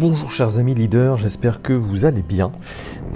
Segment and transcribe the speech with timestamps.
[0.00, 2.52] Bonjour chers amis leaders, j'espère que vous allez bien.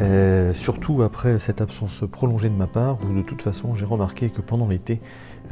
[0.03, 4.29] Euh, surtout après cette absence prolongée de ma part, où de toute façon j'ai remarqué
[4.29, 5.01] que pendant l'été,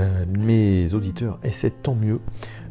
[0.01, 2.21] euh, mes auditeurs, et c'est tant mieux,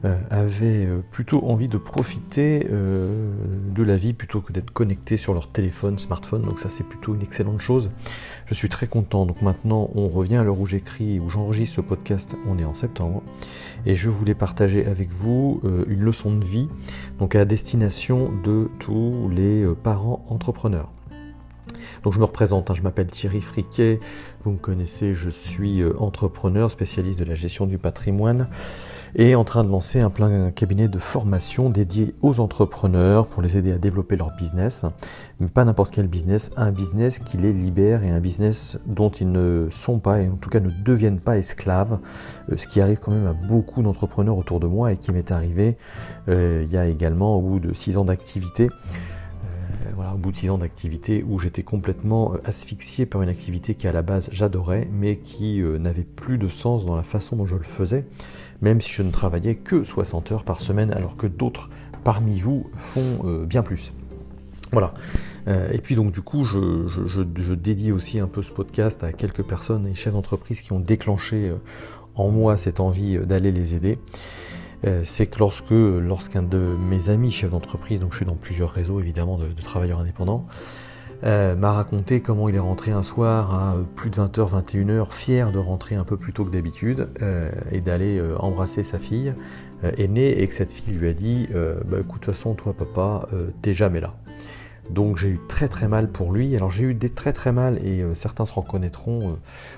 [0.06, 5.52] euh, avaient plutôt envie de profiter de la vie plutôt que d'être connectés sur leur
[5.52, 7.92] téléphone, smartphone, donc ça c'est plutôt une excellente chose.
[8.46, 11.82] Je suis très content, donc maintenant on revient à l'heure où j'écris, où j'enregistre ce
[11.82, 13.22] podcast, on est en septembre,
[13.86, 16.70] et je voulais partager avec vous une leçon de vie,
[17.20, 20.90] donc à destination de tous les parents entrepreneurs.
[22.04, 24.00] Donc je me représente, hein, je m'appelle Thierry Friquet,
[24.44, 28.48] vous me connaissez, je suis euh, entrepreneur, spécialiste de la gestion du patrimoine
[29.14, 33.58] et en train de lancer un plein cabinet de formation dédié aux entrepreneurs pour les
[33.58, 34.86] aider à développer leur business,
[35.40, 39.32] mais pas n'importe quel business, un business qui les libère et un business dont ils
[39.32, 42.00] ne sont pas et en tout cas ne deviennent pas esclaves,
[42.52, 45.32] euh, ce qui arrive quand même à beaucoup d'entrepreneurs autour de moi et qui m'est
[45.32, 45.78] arrivé
[46.30, 48.70] euh, il y a également au bout de six ans d'activité
[49.98, 53.92] au de 6 ans d'activité où j'étais complètement euh, asphyxié par une activité qui à
[53.92, 57.56] la base j'adorais, mais qui euh, n'avait plus de sens dans la façon dont je
[57.56, 58.06] le faisais,
[58.62, 61.70] même si je ne travaillais que 60 heures par semaine, alors que d'autres
[62.04, 63.94] parmi vous font euh, bien plus.
[64.72, 64.94] Voilà.
[65.74, 69.86] et puis donc du coup, je, dédie aussi un peu ce podcast à quelques personnes
[69.86, 71.52] et chefs d'entreprise qui ont déclenché
[72.16, 74.00] en moi cette envie d'aller les aider.
[74.86, 78.72] Euh, c'est que lorsque lorsqu'un de mes amis chefs d'entreprise, donc je suis dans plusieurs
[78.72, 80.48] réseaux évidemment de, travailleurs indépendants,
[81.24, 85.52] euh, m'a raconté comment il est rentré un soir à plus de 20h, 21h, fier
[85.52, 89.34] de rentrer un peu plus tôt que d'habitude euh, et d'aller embrasser sa fille
[89.98, 91.48] aînée et que cette fille lui a dit
[91.86, 93.28] bah, écoute de toute façon toi papa
[93.62, 94.16] t'es jamais là.
[94.90, 96.56] Donc j'ai eu très très mal pour lui.
[96.56, 99.34] Alors j'ai eu des très très mal et euh, certains se reconnaîtront euh,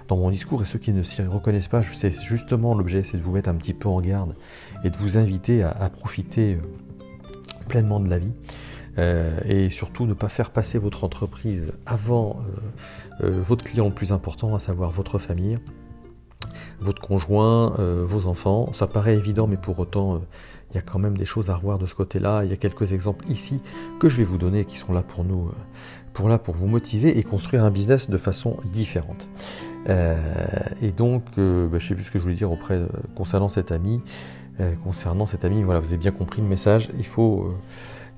[0.08, 3.22] dans mon discours et ceux qui ne s'y reconnaissent pas, c'est justement l'objet, c'est de
[3.22, 4.36] vous mettre un petit peu en garde
[4.84, 6.59] et de vous inviter à, profiter euh,
[7.68, 8.31] pleinement de la vie.
[9.46, 12.41] et surtout ne pas faire passer votre entreprise avant
[13.20, 15.58] votre client le plus important, à savoir votre famille,
[16.80, 18.72] votre conjoint, vos enfants.
[18.74, 20.22] Ça paraît évident, mais pour autant,
[20.73, 22.44] il y a quand même des choses à revoir de ce côté-là.
[22.44, 23.61] Il y a quelques exemples ici
[24.00, 25.53] que je vais vous donner qui sont là pour nous, euh,
[26.13, 29.29] pour là pour vous motiver et construire un business de façon différente.
[29.89, 30.17] Euh,
[30.81, 32.81] et donc, euh, bah, je ne sais plus ce que je voulais dire auprès
[33.16, 34.01] concernant cet ami.
[34.84, 36.90] concernant cet ami, voilà, vous avez bien compris le message.
[36.97, 37.53] Il faut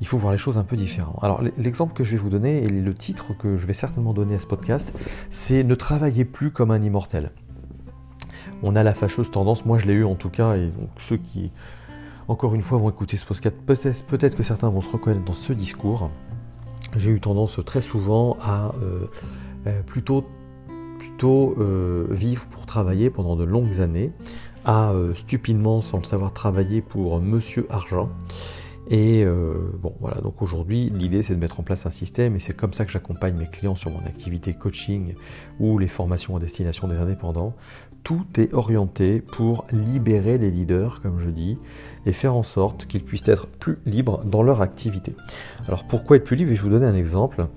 [0.01, 1.19] il faut voir les choses un peu différemment.
[1.21, 4.35] Alors l'exemple que je vais vous donner et le titre que je vais certainement donner
[4.35, 4.93] à ce podcast,
[5.29, 7.31] c'est Ne travaillez plus comme un immortel.
[8.63, 11.17] On a la fâcheuse tendance, moi je l'ai eu en tout cas, et donc ceux
[11.17, 11.51] qui
[12.27, 13.55] encore une fois, vont écouter ce podcast.
[14.07, 16.09] Peut-être que certains vont se reconnaître dans ce discours.
[16.95, 19.07] J'ai eu tendance très souvent à euh,
[19.67, 20.25] euh, plutôt,
[20.97, 24.11] plutôt euh, vivre pour travailler pendant de longues années,
[24.63, 28.09] à stupidement, sans le savoir, travailler pour Monsieur Argent.
[28.89, 29.25] Et
[29.81, 32.73] bon, voilà, donc aujourd'hui, l'idée c'est de mettre en place un système et c'est comme
[32.73, 35.13] ça que j'accompagne mes clients sur mon activité coaching
[35.59, 37.55] ou les formations à destination des indépendants
[38.05, 41.57] tout est orienté pour libérer les leaders, comme je dis,
[42.05, 45.15] et faire en sorte qu'ils puissent être plus libres dans leur activité.
[45.67, 46.51] Alors pourquoi être plus libre?
[46.51, 47.47] Je vais vous donner un exemple.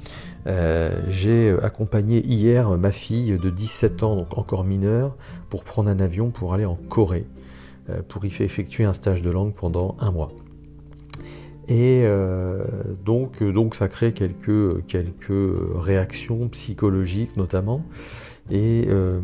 [0.46, 5.16] Euh, j'ai accompagné hier ma fille de 17 ans, donc encore mineure,
[5.50, 7.26] pour prendre un avion pour aller en Corée,
[7.90, 10.32] euh, pour y faire effectuer un stage de langue pendant un mois.
[11.68, 12.64] Et euh,
[13.04, 14.88] donc, ça crée quelques
[15.76, 17.84] réactions psychologiques notamment.
[18.50, 19.20] Et euh,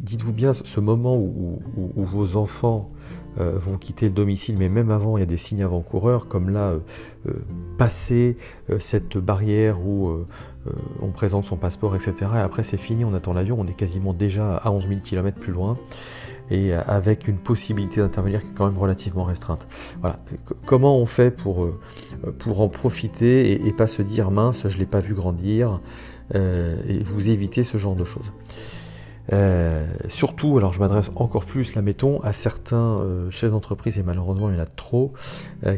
[0.00, 1.60] dites-vous bien, ce moment où,
[1.96, 2.90] vos enfants
[3.38, 6.50] euh, vont quitter le domicile, mais même avant, il y a des signes avant-coureurs, comme
[6.50, 6.74] là,
[7.26, 7.32] euh,
[7.78, 8.36] passer
[8.78, 10.10] cette barrière où
[11.02, 12.14] on présente son passeport, etc.
[12.36, 15.38] Et après, c'est fini, on attend l'avion, on est quasiment déjà à 11 000 km
[15.38, 15.78] plus loin
[16.52, 19.68] et avec une possibilité d'intervenir qui est quand même relativement restreinte.
[20.00, 20.18] Voilà.
[20.66, 21.68] Comment on fait pour,
[22.38, 25.80] pour en profiter et, et pas se dire mince, je ne l'ai pas vu grandir,
[26.34, 28.32] et vous évitez ce genre de choses.
[29.32, 34.02] Euh, surtout, alors je m'adresse encore plus, là mettons, à certains euh, chefs d'entreprise, et
[34.02, 35.12] malheureusement il y en a trop,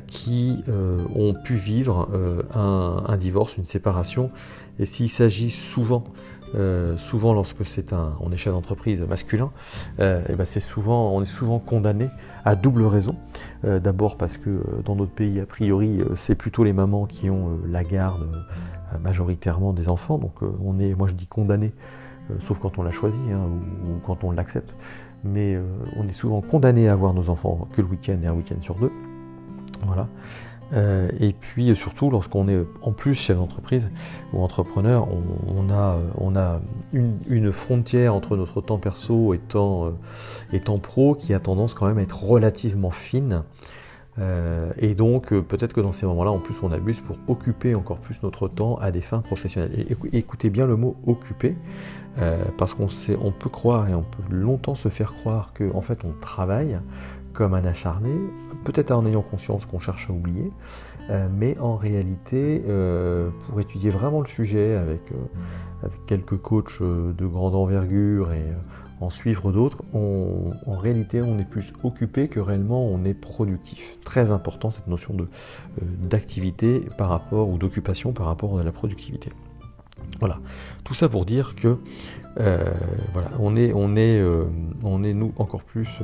[0.06, 2.08] qui ont pu vivre
[2.54, 4.30] un, divorce, une séparation,
[4.78, 6.04] et s'il s'agit souvent,
[6.98, 9.50] souvent lorsque c'est un, on est chef d'entreprise masculin,
[9.98, 12.08] et ben c'est souvent, on est souvent condamné
[12.44, 13.16] à double raison.
[13.62, 17.84] D'abord parce que dans notre pays, a priori, c'est plutôt les mamans qui ont la
[17.84, 18.44] garde
[18.92, 21.72] euh, majoritairement des enfants, donc euh, on est, moi je dis condamné,
[22.30, 23.46] euh, sauf quand on l'a choisi hein,
[23.86, 24.74] ou, quand on l'accepte,
[25.24, 25.56] mais
[25.96, 28.74] on est souvent condamné à avoir nos enfants que le week-end et un week-end sur
[28.74, 28.90] deux.
[29.86, 30.08] Voilà.
[30.72, 33.90] Et puis surtout, lorsqu'on est en plus chef d'entreprise
[34.32, 35.06] ou entrepreneur,
[35.46, 35.98] on, a,
[36.36, 36.60] a
[36.92, 39.92] une, frontière entre notre temps perso et temps,
[40.82, 43.42] pro qui a tendance quand même à être relativement fine.
[44.18, 48.22] et donc peut-être que dans ces moments-là, en plus, on abuse pour occuper encore plus
[48.22, 49.86] notre temps à des fins professionnelles.
[50.12, 51.54] Écoutez bien le mot occuper,
[52.56, 52.88] parce qu'on
[53.22, 56.78] on peut croire et on peut longtemps se faire croire qu'en en fait on travaille
[57.32, 58.10] comme un acharné,
[58.64, 60.52] peut-être en ayant conscience qu'on cherche à oublier,
[61.10, 67.26] euh, mais en réalité, euh, pour étudier vraiment le sujet avec, euh, quelques coachs de
[67.26, 68.44] grande envergure et
[69.00, 73.98] en suivre d'autres, en réalité, on est plus occupé que réellement on est productif.
[74.04, 75.16] Très important cette notion
[75.80, 79.32] d'activité par rapport ou d'occupation par rapport à la productivité.
[80.20, 80.38] Voilà,
[80.84, 81.78] tout ça pour dire que
[82.36, 84.22] voilà, on est, on est,
[84.84, 86.00] on est nous encore plus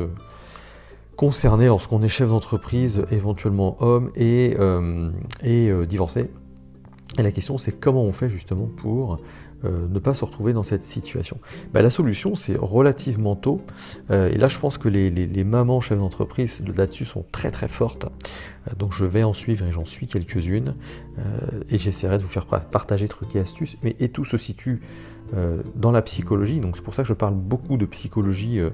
[1.18, 5.10] concerné lorsqu'on est chef d'entreprise, éventuellement homme et, euh,
[5.42, 6.30] et euh, divorcé.
[7.18, 9.18] Et la question c'est comment on fait justement pour
[9.64, 11.38] euh, ne pas se retrouver dans cette situation.
[11.74, 13.62] Bah, la solution c'est relativement tôt.
[14.10, 18.06] et là je pense que les, les, mamans chefs d'entreprise là-dessus sont très très fortes.
[18.78, 20.76] donc je vais en suivre et j'en suis quelques-unes.
[21.68, 23.76] et j'essaierai de vous faire partager trucs et astuces.
[23.82, 24.82] Mais et tout se situe
[25.74, 26.60] dans la psychologie.
[26.60, 28.70] Donc c'est pour ça que je parle beaucoup de psychologie euh,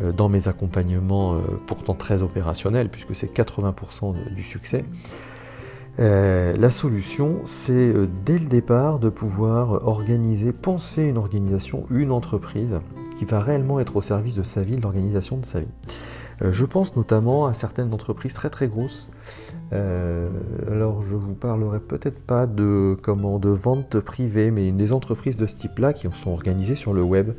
[0.00, 4.84] euh, dans mes accompagnements pourtant très opérationnels, puisque c'est 80% du succès.
[5.98, 7.92] la solution, c'est
[8.24, 12.80] dès le départ de pouvoir organiser, penser une organisation, une entreprise
[13.18, 15.74] qui va réellement être au service de sa vie, l'organisation de sa vie.
[16.42, 19.10] je pense notamment à certaines entreprises très très grosses
[19.72, 20.28] euh,
[20.70, 25.46] alors je vous parlerai peut-être pas de comment de vente privée, mais des entreprises de
[25.46, 27.32] ce type-là qui sont organisées sur le web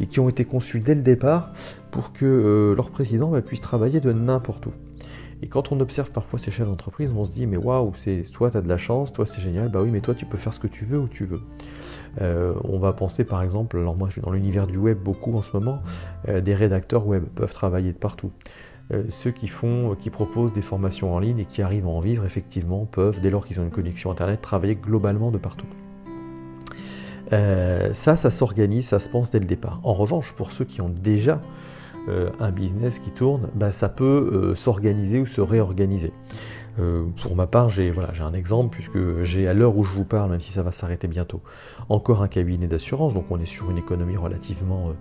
[0.00, 1.52] et qui ont été conçues dès le départ
[1.90, 4.72] pour que euh, leur président bah, puisse travailler de n'importe où.
[5.44, 8.48] Et quand on observe parfois ces chefs d'entreprise, on se dit mais waouh, c'est toi
[8.48, 10.54] tu as de la chance, toi c'est génial, bah oui mais toi tu peux faire
[10.54, 11.40] ce que tu veux où tu veux.
[12.20, 15.36] Euh, on va penser par exemple, alors moi je suis dans l'univers du web beaucoup
[15.36, 15.82] en ce moment,
[16.28, 18.30] des rédacteurs web peuvent travailler de partout.
[18.92, 22.00] Euh, ceux qui font, qui proposent des formations en ligne et qui arrivent à en
[22.00, 25.66] vivre, effectivement, peuvent, dès lors qu'ils ont une connexion Internet, travailler globalement de partout.
[27.32, 29.80] Euh, ça, ça s'organise, ça se pense dès le départ.
[29.84, 31.40] En revanche, pour ceux qui ont déjà
[32.08, 36.12] euh, un business qui tourne, bah, ça peut s'organiser ou se réorganiser.
[37.22, 40.30] pour ma part, j'ai voilà, un exemple, puisque j'ai à l'heure où je vous parle,
[40.32, 41.40] même si ça va s'arrêter bientôt,
[41.88, 44.92] encore un cabinet d'assurance, donc on est sur une économie relativement euh,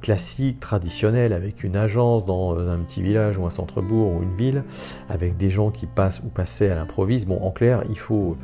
[0.00, 4.64] classique, traditionnel, avec une agence dans un petit village ou un centre-bourg ou une ville,
[5.08, 7.26] avec des gens qui passent ou passaient à l'improviste.
[7.26, 8.34] Bon, en clair, il faut, euh,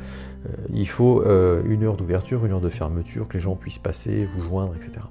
[0.73, 4.27] il faut euh, une heure d'ouverture, une heure de fermeture, que les gens puissent passer,
[4.35, 5.05] vous joindre, etc.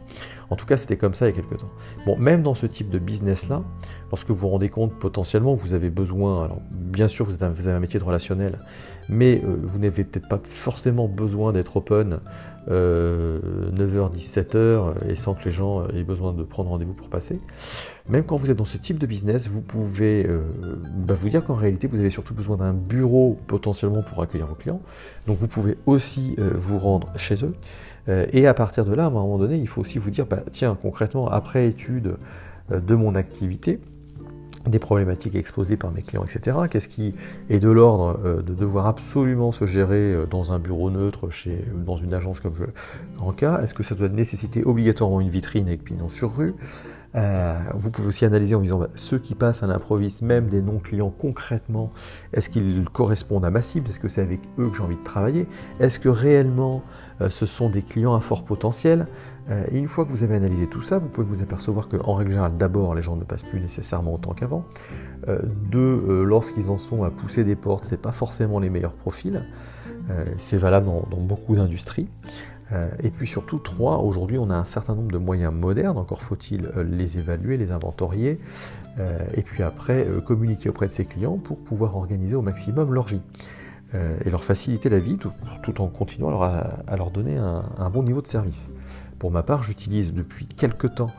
[0.51, 1.71] En tout cas, c'était comme ça il y a quelques temps.
[2.05, 3.63] Bon, même dans ce type de business-là,
[4.11, 7.71] lorsque vous vous rendez compte potentiellement que vous avez besoin, alors bien sûr vous, avez
[7.71, 8.59] un métier de relationnel,
[9.09, 12.21] mais vous n'avez peut-être pas forcément besoin d'être open
[12.69, 17.41] 9h, euh, 17h, et sans que les gens aient besoin de prendre rendez-vous pour passer.
[18.09, 20.41] Même quand vous êtes dans ce type de business, vous pouvez euh,
[20.97, 24.55] bah, vous dire qu'en réalité, vous avez surtout besoin d'un bureau potentiellement pour accueillir vos
[24.55, 24.81] clients.
[25.27, 27.55] Donc vous pouvez aussi euh, vous rendre chez eux.
[28.33, 30.43] et à partir de là, à un moment donné, il faut aussi vous dire, bah,
[30.51, 32.17] tiens, concrètement, après étude
[32.71, 33.79] de mon activité,
[34.67, 36.57] des problématiques exposées par mes clients, etc.
[36.71, 37.15] Qu'est-ce qui
[37.51, 41.65] est de l'ordre euh, de devoir absolument se gérer euh, dans un bureau neutre, chez,
[41.75, 42.65] dans une agence comme je
[43.21, 43.61] en cas?
[43.63, 46.55] Est-ce que ça doit nécessiter obligatoirement une vitrine avec pignon sur rue?
[47.15, 50.63] Euh, vous pouvez aussi analyser en disant bah, ceux qui passent à l'improviste, même des
[50.63, 51.93] non-clients concrètement,
[52.33, 53.91] est-ce qu'ils correspondent à ma cible?
[53.91, 55.47] Est-ce que c'est avec eux que j'ai envie de travailler?
[55.81, 56.83] Est-ce que réellement
[57.21, 59.07] euh, ce sont des clients à fort potentiel?
[59.51, 62.15] Euh, Et une fois que vous avez analysé tout ça, vous pouvez vous apercevoir qu'en
[62.15, 64.65] règle générale, d'abord, les gens ne passent plus nécessairement autant qu'avant.
[65.71, 69.43] deux, lorsqu'ils en sont à pousser des portes, c'est pas forcément les meilleurs profils.
[70.37, 72.09] c'est valable dans beaucoup d'industries.
[72.73, 76.23] Euh, et puis surtout, trois, aujourd'hui on a un certain nombre de moyens modernes, encore
[76.23, 78.41] faut-il euh, les évaluer, les inventorier,
[78.99, 83.07] euh, et puis après communiquer auprès de ses clients pour pouvoir organiser au maximum leur
[83.07, 83.23] vie.
[84.25, 88.27] et leur faciliter la vie tout, en continuant à, leur donner un, bon niveau de
[88.27, 88.71] service.
[89.23, 91.13] Pour ma part, j'utilise depuis quelques temps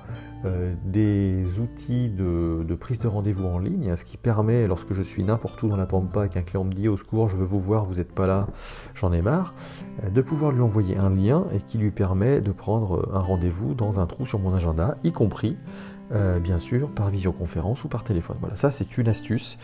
[0.43, 5.23] euh, des outils de, prise de rendez-vous en ligne, ce qui permet, lorsque je suis
[5.23, 7.61] n'importe où dans la pampa et qu'un client me dit au secours, je veux vous
[7.61, 8.47] voir, vous n'êtes pas là,
[8.93, 9.53] j'en ai marre,
[10.03, 13.73] euh, de pouvoir lui envoyer un lien et qui lui permet de prendre un rendez-vous
[13.73, 15.55] dans un trou sur mon agenda, y compris
[16.11, 18.35] euh, bien sûr par visioconférence ou par téléphone.
[18.41, 19.57] Voilà, ça c'est une astuce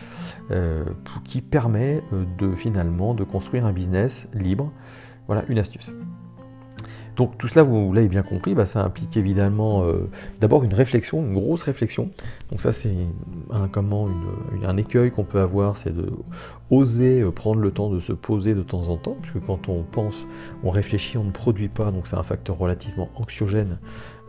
[1.25, 2.01] qui permet
[2.37, 4.71] de finalement de construire un business libre.
[5.27, 5.91] Voilà une astuce.
[7.19, 10.09] Donc tout cela, vous, l'avez bien compris, bah, ça implique évidemment euh,
[10.39, 12.11] d'abord une réflexion, une grosse réflexion.
[12.49, 12.95] Donc ça c'est
[13.51, 16.13] un, écueil qu'on peut avoir, c'est de
[16.69, 19.83] oser euh, prendre le temps de se poser de temps en temps, puisque quand on
[19.83, 20.27] pense,
[20.63, 23.79] on réfléchit, on ne produit pas, donc c'est un facteur relativement anxiogène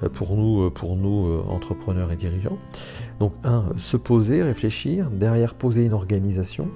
[0.02, 2.58] euh, pour nous, pour nous entrepreneurs et dirigeants.
[3.20, 6.66] Donc un, se poser, réfléchir, derrière poser une organisation,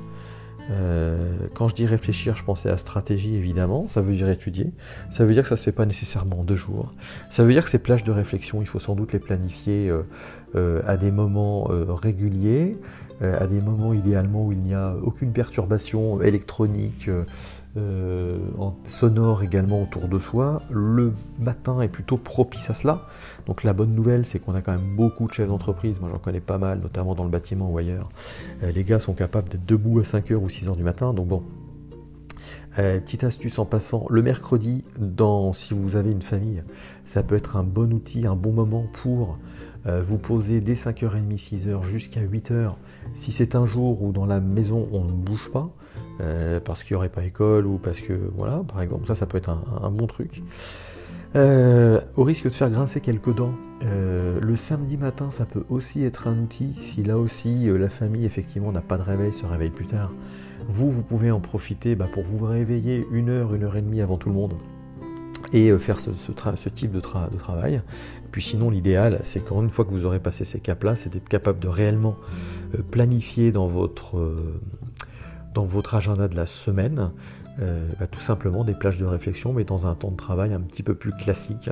[0.70, 4.72] euh, quand je dis réfléchir, je pensais à stratégie évidemment, ça veut dire étudier,
[5.10, 6.94] ça veut dire que ça ne se fait pas nécessairement en deux jours,
[7.30, 10.02] ça veut dire que ces plages de réflexion, il faut sans doute les planifier euh,
[10.54, 12.78] euh, à des moments réguliers,
[13.20, 17.08] à des moments idéalement où il n'y a aucune perturbation électronique,
[17.76, 18.38] euh,
[18.86, 20.62] sonore également autour de soi.
[20.70, 23.08] Le matin est plutôt propice à cela.
[23.46, 26.18] Donc la bonne nouvelle, c'est qu'on a quand même beaucoup de chefs d'entreprise, moi j'en
[26.18, 28.10] connais pas mal, notamment dans le bâtiment ou ailleurs.
[28.62, 31.42] Euh, les gars sont capables d'être debout à 5h ou 6h du matin, donc bon.
[32.78, 36.62] Euh, petite astuce en passant, le mercredi, dans, si vous avez une famille,
[37.04, 39.38] ça peut être un bon outil, un bon moment pour
[39.86, 42.72] vous poser dès 5h30, 6h jusqu'à 8h.
[43.14, 45.74] Si c'est un jour où dans la maison on ne bouge pas,
[46.20, 49.26] euh, parce qu'il n'y aurait pas école ou parce que voilà, par exemple, ça, ça
[49.26, 50.42] peut être un, bon truc.
[51.34, 56.04] Euh, au risque de faire grincer quelques dents, euh, le samedi matin, ça peut aussi
[56.04, 56.76] être un outil.
[56.82, 60.12] Si là aussi la famille effectivement n'a pas de réveil, se réveille plus tard,
[60.68, 64.00] vous, vous pouvez en profiter bah, pour vous réveiller une heure, une heure et demie
[64.00, 64.54] avant tout le monde
[65.52, 67.82] et faire ce, type de, travail.
[68.32, 71.60] Puis sinon, l'idéal, c'est qu'une fois que vous aurez passé ces caps-là, c'est d'être capable
[71.60, 72.16] de réellement
[72.90, 74.16] planifier dans votre
[75.54, 77.10] dans votre agenda de la semaine,
[77.60, 80.60] euh, bah, tout simplement des plages de réflexion, mais dans un temps de travail un
[80.60, 81.70] petit peu plus classique,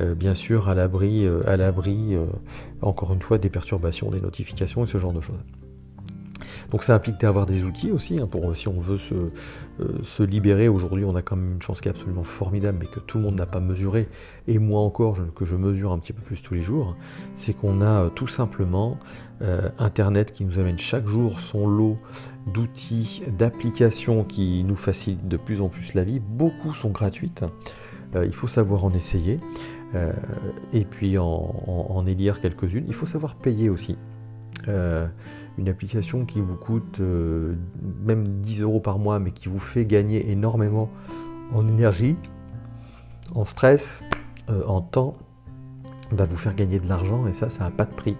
[0.00, 2.16] euh, bien sûr à l'abri, euh, à l'abri,
[2.80, 5.40] encore une fois, des perturbations, des notifications et ce genre de choses.
[6.72, 10.68] Donc ça implique d'avoir des outils aussi, hein, pour si on veut se, libérer.
[10.68, 13.24] Aujourd'hui, on a quand même une chance qui est absolument formidable, mais que tout le
[13.24, 14.08] monde n'a pas mesuré,
[14.48, 16.96] et moi encore, que je mesure un petit peu plus tous les jours,
[17.34, 18.98] c'est qu'on a tout simplement
[19.78, 21.98] Internet qui nous amène chaque jour son lot
[22.46, 26.20] d'outils, d'applications qui nous facilitent de plus en plus la vie.
[26.20, 27.44] Beaucoup sont gratuites.
[28.16, 29.40] Euh, il faut savoir en essayer.
[29.94, 30.12] Euh,
[30.72, 32.84] et puis en, élire quelques-unes.
[32.88, 33.96] Il faut savoir payer aussi.
[34.68, 35.06] Euh,
[35.58, 40.30] une application qui vous coûte même 10 euros par mois, mais qui vous fait gagner
[40.30, 40.88] énormément
[41.52, 42.16] en énergie,
[43.34, 44.00] en stress,
[44.48, 45.14] en temps,
[46.10, 48.16] va vous faire gagner de l'argent et ça, ça n'a pas de prix.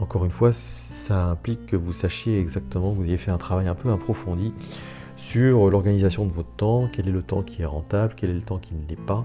[0.00, 3.68] Encore une fois, ça implique que vous sachiez exactement, que vous ayez fait un travail
[3.68, 4.52] un peu approfondi
[5.16, 8.42] sur l'organisation de votre temps, quel est le temps qui est rentable, quel est le
[8.42, 9.24] temps qui ne l'est pas.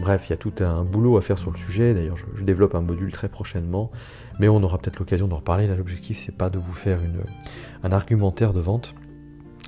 [0.00, 1.94] Bref, il y a tout un boulot à faire sur le sujet.
[1.94, 3.90] D'ailleurs, je, développe un module très prochainement,
[4.40, 5.66] mais on aura peut-être l'occasion d'en reparler.
[5.66, 6.98] Là, l'objectif, c'est pas de vous faire
[7.84, 8.94] un argumentaire de vente,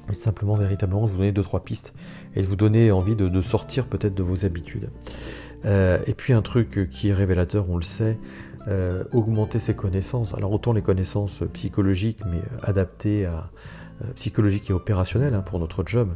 [0.08, 1.92] mais simplement véritablement de vous donner deux trois pistes
[2.34, 4.88] et de vous donner envie de, sortir peut-être de vos habitudes.
[5.66, 8.18] Euh, et puis un truc qui est révélateur, on le sait,
[8.66, 10.32] euh, augmenter ses connaissances.
[10.34, 13.50] Alors autant les connaissances psychologiques, mais adaptées à
[14.02, 16.14] euh, psychologiques et opérationnelles hein, pour notre job.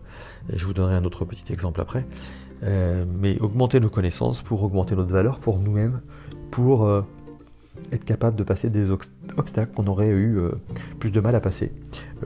[0.49, 2.07] Je vous donnerai un autre petit exemple après.
[2.63, 6.01] mais augmenter nos connaissances pour augmenter notre valeur pour nous-mêmes,
[6.51, 7.05] pour
[7.93, 10.39] être capable de passer des obstacles qu'on aurait eu
[10.99, 11.73] plus de mal à passer.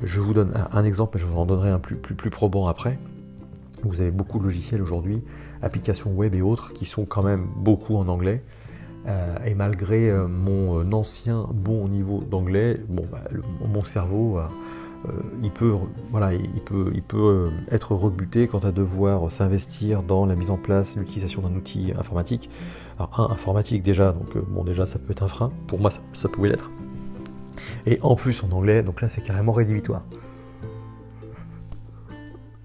[0.03, 2.67] je vous donne un, exemple, et je vous en donnerai un plus, plus, plus probant
[2.67, 2.99] après.
[3.83, 5.23] Vous avez beaucoup de logiciels aujourd'hui,
[5.63, 8.43] applications web et autres, qui sont quand même beaucoup en anglais.
[9.07, 13.25] Euh, et malgré euh, mon euh, ancien bon niveau d'anglais, bon, bah,
[13.67, 14.39] mon cerveau,
[15.43, 15.73] il peut,
[16.11, 20.59] voilà, il peut, il peut être rebuté quant à devoir s'investir dans la mise en
[20.59, 22.51] place, l'utilisation d'un outil informatique.
[23.01, 25.53] Un informatique déjà, donc bon déjà ça peut être un frein.
[25.67, 26.71] Pour moi ça, ça pouvait l'être.
[27.87, 30.03] Et en plus en anglais, donc là c'est carrément rédhibitoire.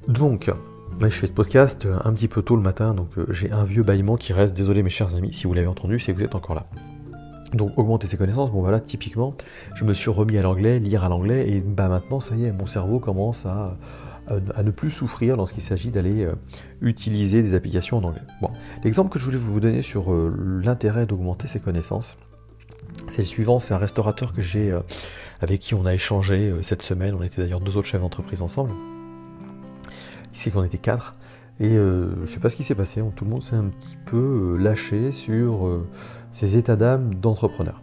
[0.08, 0.52] Donc,
[1.02, 3.64] je fais ce podcast euh, un petit peu tôt le matin, donc euh, j'ai un
[3.64, 4.56] vieux bâillement qui reste.
[4.56, 6.68] Désolé mes chers amis, si vous l'avez entendu, que vous êtes encore là.
[7.54, 9.34] Donc augmenter ses connaissances, bon voilà, typiquement,
[9.76, 12.52] je me suis remis à l'anglais, lire à l'anglais, et bah maintenant, ça y est,
[12.52, 13.78] mon cerveau commence à,
[14.28, 16.34] à, ne plus souffrir lorsqu'il s'agit d'aller euh,
[16.82, 18.22] utiliser des applications en anglais.
[18.42, 18.50] Bon,
[18.84, 22.18] l'exemple que je voulais vous donner sur l'intérêt d'augmenter ses connaissances,
[23.10, 24.78] c'est le suivant, c'est un restaurateur que j'ai
[25.42, 28.72] avec qui on a échangé cette semaine, on était d'ailleurs deux autres chefs d'entreprise ensemble.
[30.34, 31.16] Ici qu'on était quatre.
[31.60, 33.98] Et euh, je sais pas ce qui s'est passé, tout le monde s'est un petit
[34.06, 35.88] peu euh, lâché sur euh,
[36.34, 37.82] ses états d'âme d'entrepreneur.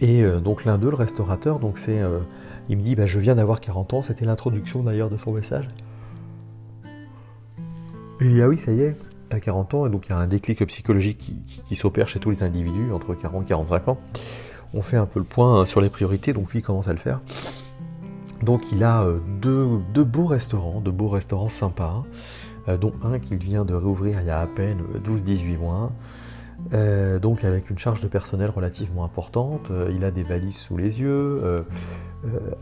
[0.00, 2.02] Et donc l'un d'eux, le restaurateur, donc c'est,
[2.68, 5.68] il me dit bah, je viens d'avoir 40 ans, c'était l'introduction d'ailleurs de son message.
[8.20, 8.96] Et ah oui, ça y est,
[9.28, 11.32] t'as 40 ans, et donc il y a un déclic psychologique
[11.64, 13.98] qui, s'opère chez tous les individus entre 40 et 45 ans.
[14.74, 16.92] On fait un peu le point hein, sur les priorités, donc lui il commence à
[16.92, 17.20] le faire.
[18.42, 22.04] Donc il a euh, deux, beaux restaurants, de beaux restaurants sympas,
[22.80, 25.90] dont un qu'il vient de réouvrir il y a à peine 12-18 mois.
[26.72, 30.76] Euh, donc avec une charge de personnel relativement importante, euh, il a des valises sous
[30.76, 31.40] les yeux.
[31.44, 31.62] Euh,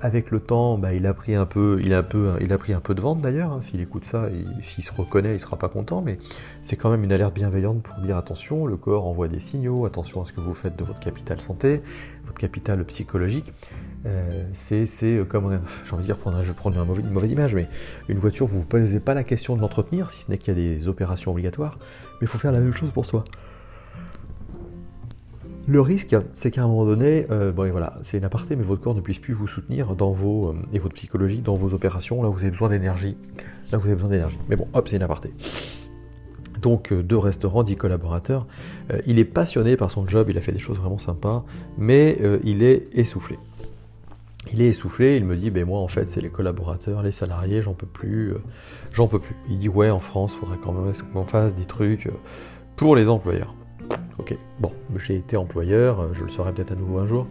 [0.01, 2.73] avec le temps, bah, il a pris un peu, il a peu, il a pris
[2.73, 3.53] un peu de vente d'ailleurs.
[3.53, 3.61] Hein.
[3.61, 4.25] S'il écoute ça,
[4.63, 6.01] s'il se reconnaît, il sera pas content.
[6.01, 6.19] Mais
[6.63, 9.85] c'est quand même une alerte bienveillante pour dire attention, le corps envoie des signaux.
[9.85, 11.83] Attention à ce que vous faites de votre capital santé,
[12.25, 13.53] votre capital psychologique.
[14.55, 14.89] c'est
[15.29, 17.69] comme, j'ai envie de dire, je vais prendre une mauvaise, image, mais
[18.09, 20.75] une voiture, vous ne posez pas la question de l'entretenir, si ce n'est qu'il y
[20.75, 21.79] a des opérations obligatoires,
[22.13, 23.25] mais il faut faire la même chose pour soi.
[25.71, 27.53] Le risque, c'est qu'à un moment donné, euh,
[28.03, 30.81] c'est une aparté, mais votre corps ne puisse plus vous soutenir dans vos euh, et
[30.81, 32.25] votre psychologie dans vos opérations.
[32.25, 33.17] Là, vous avez besoin d'énergie.
[33.71, 34.37] Là, vous avez besoin d'énergie.
[34.49, 35.33] Mais bon, hop, c'est une aparté.
[36.61, 38.49] Donc, euh, deux restaurants, dix collaborateurs.
[39.07, 41.45] il est passionné par son job, il a fait des choses vraiment sympas,
[41.79, 43.39] mais il est essoufflé.
[44.53, 47.63] Il est essoufflé, il me dit, ben moi en fait c'est les collaborateurs, les salariés,
[47.63, 48.35] j'en peux plus,
[48.93, 49.37] j'en peux plus.
[49.49, 52.09] Il dit ouais en France, il faudrait quand même qu'on fasse des trucs
[52.75, 53.55] pour les employeurs.
[54.21, 57.27] Ok, bon, j'ai été employeur, euh, je le serai peut-être à nouveau un jour.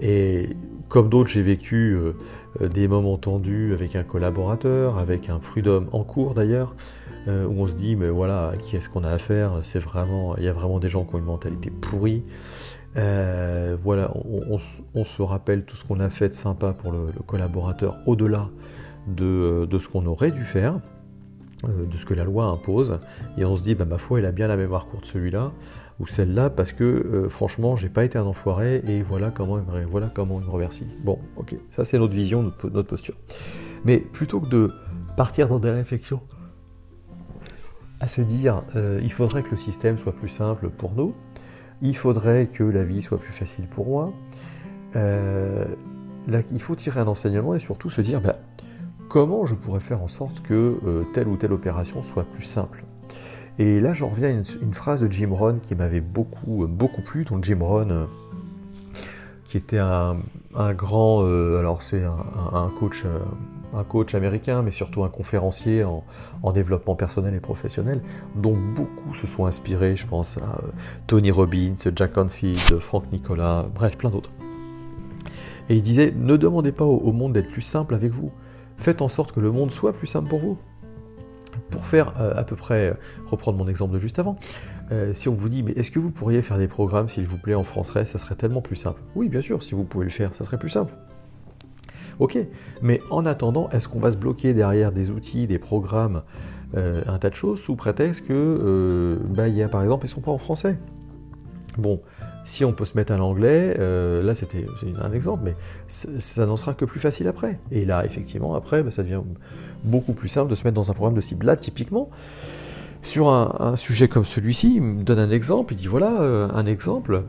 [0.00, 0.48] Et
[0.88, 2.14] comme d'autres, j'ai vécu euh,
[2.60, 6.74] euh, des moments tendus avec un collaborateur, avec un prud'homme en cours d'ailleurs,
[7.26, 9.60] où on se dit, mais voilà, qui est-ce qu'on a affaire?
[9.62, 12.22] C'est vraiment, il y a vraiment des gens qui ont une mentalité pourrie.
[12.94, 14.12] voilà,
[14.94, 18.50] on, se rappelle tout ce qu'on a fait de sympa pour le, collaborateur au-delà
[19.06, 20.80] de, ce qu'on aurait dû faire
[21.66, 23.00] de ce que la loi impose,
[23.38, 25.50] et on se dit, bah, ma foi, il a bien la mémoire courte celui-là,
[26.00, 29.64] ou celle-là parce que euh, franchement j'ai pas été un enfoiré et voilà comment il
[29.64, 30.86] me, voilà comment remercie.
[31.04, 33.14] Bon, ok, ça c'est notre vision, notre, posture.
[33.84, 34.72] Mais plutôt que de
[35.16, 36.20] partir dans des réflexions
[38.00, 41.14] à se dire euh, il faudrait que le système soit plus simple pour nous,
[41.80, 44.12] il faudrait que la vie soit plus facile pour moi,
[44.96, 45.64] euh,
[46.50, 48.36] il faut tirer un enseignement et surtout se dire bah,
[49.08, 52.84] comment je pourrais faire en sorte que telle ou telle opération soit plus simple?
[53.58, 57.24] Et là, j'en reviens à une, phrase de Jim Rohn qui m'avait beaucoup, beaucoup plu.
[57.24, 58.06] Donc Jim Rohn, euh,
[59.44, 60.16] qui était un,
[60.72, 63.20] grand, euh, alors c'est un, coach, euh,
[63.72, 66.02] un coach américain, mais surtout un conférencier en,
[66.52, 68.02] développement personnel et professionnel,
[68.34, 69.94] dont beaucoup se sont inspirés.
[69.94, 70.60] Je pense à
[71.06, 74.30] Tony Robbins, Jack Canfield, Frank Nicolas, bref, plein d'autres.
[75.68, 78.32] Et il disait, ne demandez pas au monde d'être plus simple avec vous.
[78.76, 80.58] Faites en sorte que le monde soit plus simple pour vous
[81.74, 82.94] pour faire euh, à peu près, euh,
[83.26, 84.36] reprendre mon exemple de juste avant,
[84.92, 87.36] euh, si on vous dit, mais est-ce que vous pourriez faire des programmes, s'il vous
[87.36, 89.02] plaît, en français, ça serait tellement plus simple.
[89.16, 90.94] Oui, bien sûr, si vous pouvez le faire, ça serait plus simple.
[92.20, 92.38] Ok,
[92.80, 96.22] mais en attendant, est-ce qu'on va se bloquer derrière des outils, des programmes,
[96.76, 100.30] un tas de choses, sous prétexte que, bah, y a par exemple, ils sont pas
[100.30, 100.76] en français?
[101.78, 102.00] Bon,
[102.44, 104.66] si on peut se mettre à l'anglais, là c'était
[105.02, 105.54] un exemple, mais
[105.88, 107.58] ça n'en sera que plus facile après.
[107.70, 109.22] Et là, effectivement, après, bah, ça devient
[109.84, 111.46] beaucoup plus simple de se mettre dans un programme de cible.
[111.46, 112.10] Là, typiquement,
[113.04, 116.66] sur un, sujet comme celui-ci, il me donne un exemple, il dit voilà, euh, un
[116.66, 117.22] exemple,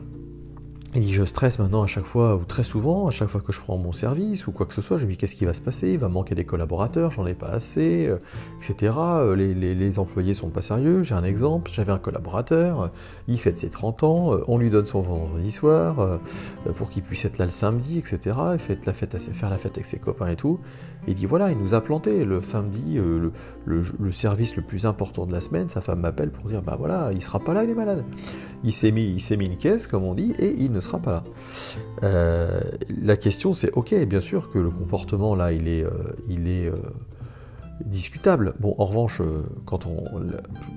[0.96, 3.52] il dit je stresse maintenant à chaque fois, ou très souvent, à chaque fois que
[3.52, 5.52] je prends mon service ou quoi que ce soit, je me dis qu'est-ce qui va
[5.52, 5.90] se passer?
[5.90, 8.16] Il va manquer des collaborateurs, j'en ai pas assez, euh,
[8.58, 8.94] etc.
[8.96, 11.02] Euh, les, les, les, employés sont pas sérieux.
[11.02, 12.88] J'ai un exemple, j'avais un collaborateur, euh,
[13.28, 16.18] il fête ses 30 ans, on lui donne son vendredi soir
[16.76, 18.36] pour qu'il puisse être là le samedi, etc.
[18.54, 20.60] Il fait la fête, faire la fête avec ses copains et tout.
[21.06, 23.32] il dit voilà, il nous a planté le samedi, le,
[23.66, 25.68] le, service le plus important de la semaine.
[25.68, 28.04] Sa femme m'appelle pour dire bah voilà, il sera pas là, il est malade.
[28.64, 31.24] Il s'est mis, mis une caisse comme on dit et il ne sera pas là.
[32.02, 32.60] Euh,
[33.02, 35.90] la question c'est, ok, bien sûr que le comportement là, il est, euh,
[36.28, 36.76] il est euh,
[37.84, 38.54] discutable.
[38.58, 39.20] Bon, en revanche,
[39.64, 40.20] quand on,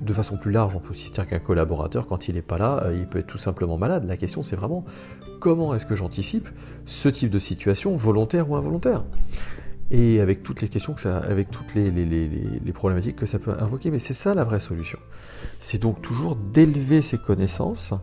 [0.01, 2.87] de façon plus large, on peut aussi dire qu'un collaborateur, quand il n'est pas là,
[2.93, 4.05] il peut être tout simplement malade.
[4.07, 4.83] La question c'est vraiment
[5.39, 6.49] comment est-ce que j'anticipe
[6.85, 9.03] ce type de situation, volontaire ou involontaire?
[9.91, 11.91] Et avec toutes les questions que ça, avec toutes les,
[12.73, 13.89] problématiques que ça peut invoquer.
[13.89, 14.99] Mais c'est ça la vraie solution.
[15.59, 17.93] C'est donc toujours d'élever ses connaissances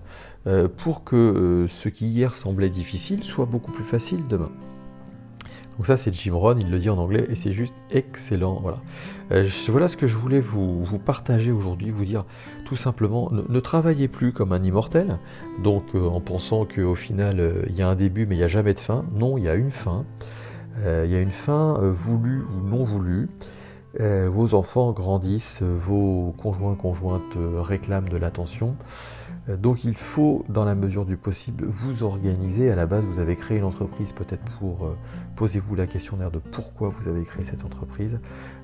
[0.76, 4.50] pour que euh, ce qui hier semblait difficile soit beaucoup plus facile demain.
[5.76, 8.60] Donc ça c'est Jim Rohn, il le dit en anglais et c'est juste excellent.
[8.62, 8.78] Voilà.
[9.32, 12.24] Euh, voilà ce que je voulais vous, partager aujourd'hui, vous dire
[12.64, 15.18] tout simplement, ne, travaillez plus comme un immortel,
[15.62, 18.72] donc en pensant qu'au final il y a un début mais il n'y a jamais
[18.72, 19.04] de fin.
[19.12, 20.04] Non, il y a une fin.
[20.84, 23.28] Il y a une fin voulue ou non voulue.
[23.98, 28.76] vos enfants grandissent, vos conjoints conjointes réclament de l'attention.
[29.48, 32.70] Euh, donc il faut, dans la mesure du possible, vous organiser.
[32.70, 34.86] À la base, vous avez créé une entreprise peut-être pour...
[34.86, 34.96] Euh,
[35.36, 38.18] posez-vous la question de pourquoi vous avez créé cette entreprise.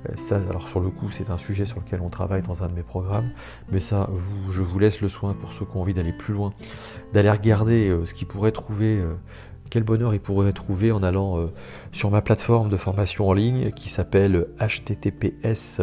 [0.09, 2.69] Euh, ça, alors sur le coup, c'est un sujet sur lequel on travaille dans un
[2.69, 3.31] de mes programmes.
[3.71, 4.09] Mais ça,
[4.51, 6.53] je vous laisse le soin pour ceux qui ont envie d'aller plus loin,
[7.13, 9.03] d'aller regarder ce qu'ils pourraient trouver
[9.73, 11.47] quel bonheur ils pourraient trouver en allant euh,
[11.93, 15.81] sur ma plateforme de formation en ligne qui s'appelle https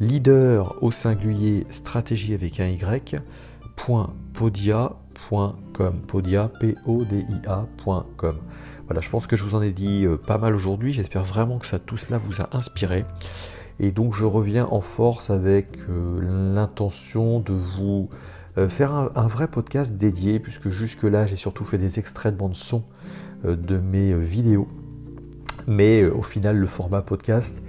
[0.00, 2.80] leader au singulier stratégie avec un y
[4.34, 8.36] podia.com podia p o d i a.com
[8.86, 10.92] voilà, je pense que je vous en ai dit euh, pas mal aujourd'hui.
[10.92, 13.04] J'espère vraiment que ça, tout cela vous a inspiré.
[13.78, 18.08] Et donc je reviens en force avec l'intention de vous
[18.58, 22.56] euh, faire un, vrai podcast dédié, puisque jusque-là j'ai surtout fait des extraits de bande
[22.56, 22.84] son
[23.44, 24.68] euh, de mes euh, vidéos.
[25.68, 27.62] Mais au final, le format podcast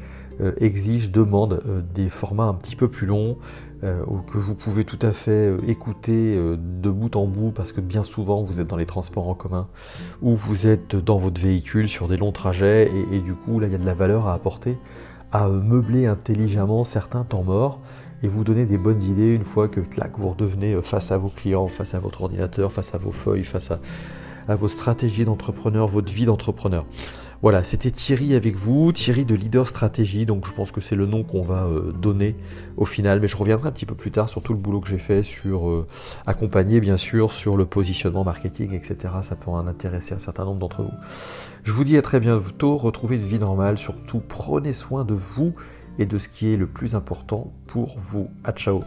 [0.58, 1.62] exige, demande
[1.94, 3.38] des formats un petit peu plus longs,
[3.82, 8.44] que vous pouvez tout à fait écouter de bout en bout, parce que bien souvent
[8.44, 9.68] vous êtes dans les transports en commun,
[10.22, 13.74] ou vous êtes dans votre véhicule sur des longs trajets, et, du coup là il
[13.74, 14.78] y a de la valeur à apporter,
[15.32, 17.80] à meubler intelligemment certains temps morts
[18.24, 21.18] et vous donner des bonnes idées une fois que clac, vous redevenez euh, face à
[21.18, 23.80] vos clients, face à votre ordinateur, face à vos feuilles, face à,
[24.56, 26.86] vos stratégies d'entrepreneur, votre vie d'entrepreneur.
[27.42, 31.08] Voilà, c'était Thierry avec vous, Thierry de Leader Stratégie, donc je pense que c'est le
[31.08, 32.36] nom qu'on va euh, donner
[32.78, 34.88] au final, mais je reviendrai un petit peu plus tard sur tout le boulot que
[34.88, 35.88] j'ai fait, sur euh,
[36.28, 39.16] accompagner bien sûr, sur le positionnement marketing, etc.
[39.24, 40.94] Ça pourra en intéresser un certain nombre d'entre vous.
[41.64, 45.56] Je vous dis à très bientôt, retrouvez une vie normale, surtout prenez soin de vous
[45.98, 48.30] et de ce qui est le plus important pour vous.
[48.44, 48.82] A ciao